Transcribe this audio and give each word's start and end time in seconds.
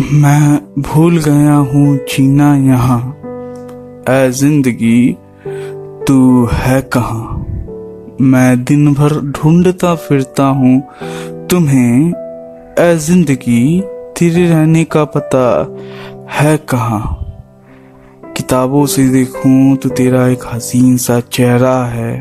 मैं 0.00 0.82
भूल 0.82 1.18
गया 1.18 1.54
हूँ 1.54 1.96
जीना 1.96 2.54
यहाँ। 2.56 2.98
ऐ 4.08 4.30
ज़िंदगी, 4.30 5.12
तू 6.06 6.46
है 6.52 6.80
कहाँ? 6.82 7.46
मैं 8.20 8.64
दिन 8.64 8.94
भर 8.94 9.20
ढूंढता 9.20 9.94
फिरता 9.94 10.44
हूँ 10.44 10.80
तुम्हें। 11.50 12.12
ऐ 12.78 12.94
ज़िंदगी, 12.96 13.80
तेरे 14.18 14.48
रहने 14.48 14.84
का 14.84 15.04
पता 15.04 15.76
है 16.30 16.56
कहाँ? 16.56 17.24
किताबों 18.36 18.86
से 18.86 19.08
देखूँ 19.08 19.76
तो 19.76 19.88
तेरा 19.88 20.28
एक 20.28 20.46
हसीन 20.52 20.96
सा 20.96 21.20
चेहरा 21.20 21.84
है। 21.84 22.20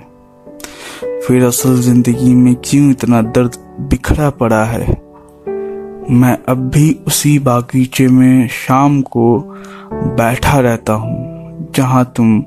फिर 1.27 1.45
असल 1.45 1.81
ज़िंदगी 1.81 2.33
में 2.33 2.55
क्यों 2.55 2.91
इतना 2.91 3.21
दर्द 3.21 3.55
बिखरा 3.79 4.29
पड़ा 4.29 4.63
है? 4.65 5.06
मैं 6.09 6.37
अब 6.49 6.57
भी 6.73 6.91
उसी 7.07 7.37
बागीचे 7.39 8.07
में 8.07 8.47
शाम 8.47 9.01
को 9.01 9.39
बैठा 9.93 10.59
रहता 10.59 10.93
हूँ, 10.93 11.71
जहाँ 11.75 12.03
तुम 12.15 12.39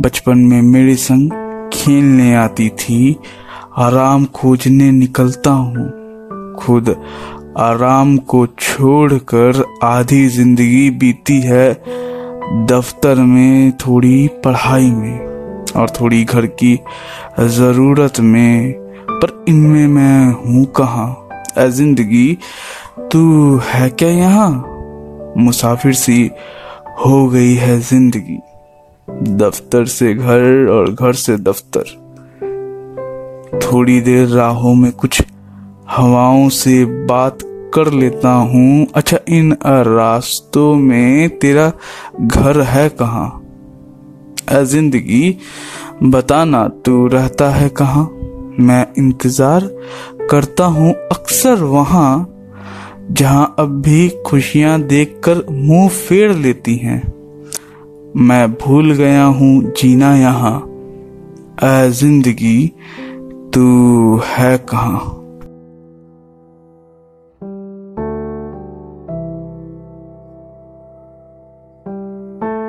बचपन 0.00 0.38
में 0.38 0.60
मेरे 0.62 0.94
संग 0.96 1.30
खेलने 1.72 2.34
आती 2.34 2.68
थी। 2.68 3.16
आराम 3.78 4.24
खोजने 4.34 4.90
निकलता 4.90 5.50
हूँ। 5.50 5.88
खुद 6.58 6.94
आराम 7.58 8.16
को 8.18 8.46
छोड़कर 8.46 9.64
आधी 9.84 10.26
ज़िंदगी 10.28 10.88
बीती 10.90 11.40
है 11.40 11.72
दफ्तर 12.66 13.22
में 13.24 13.72
थोड़ी 13.76 14.28
पढ़ाई 14.44 14.90
में 14.90 15.18
और 15.76 15.90
थोड़ी 16.00 16.24
घर 16.24 16.46
की 16.62 16.78
ज़रूरत 17.40 18.20
में, 18.20 18.72
पर 19.10 19.44
इनमें 19.48 19.86
मैं 19.88 20.32
हूँ 20.34 20.64
कहाँ? 20.76 21.21
ज़िंदगी 21.58 22.38
तू 23.12 23.56
है 23.64 23.88
क्या 23.90 24.08
यहाँ? 24.08 24.50
मुसाफिर 25.38 25.92
सी 25.94 26.30
हो 26.98 27.26
गई 27.28 27.54
है 27.54 27.78
ज़िंदगी। 27.80 28.38
दफ्तर 29.36 29.84
से 29.86 30.14
घर 30.14 30.68
और 30.70 30.90
घर 30.90 31.12
से 31.12 31.36
दफ्तर। 31.38 32.00
थोड़ी 33.62 34.00
देर 34.00 34.26
राहों 34.28 34.74
में 34.74 34.90
कुछ 34.92 35.22
हवाओं 35.90 36.48
से 36.48 36.84
बात 37.06 37.38
कर 37.74 37.92
लेता 37.92 38.32
हूँ। 38.32 38.86
अच्छा 38.96 39.18
इन 39.28 39.52
रास्तों 39.62 40.74
में 40.74 41.38
तेरा 41.38 41.70
घर 42.20 42.60
है 42.60 42.88
कहाँ? 42.88 43.38
ज़िंदगी, 44.52 45.36
बताना 46.02 46.66
तू 46.84 47.06
रहता 47.06 47.50
है 47.50 47.68
कहाँ? 47.68 48.04
मैं 48.60 48.86
इंतज़ार 48.98 49.62
करता 50.32 50.64
हूँ 50.64 50.92
अक्सर 50.92 51.54
वहाँ, 51.54 52.28
जहाँ 53.10 53.56
अब 53.58 53.68
भी 53.82 54.08
खुशियाँ 54.26 54.82
देखकर 54.82 55.44
मुँह 55.50 55.88
फेर 55.88 56.32
लेती 56.32 56.76
हैं। 56.76 57.12
मैं 58.16 58.52
भूल 58.52 58.92
गया 58.92 59.24
हूँ 59.24 59.72
जीना 59.72 60.16
यहाँ। 60.16 60.58
ए 61.64 61.90
ज़िंदगी, 61.90 62.72
तू 63.54 64.20
है 64.26 64.58
कहाँ? 64.58 65.21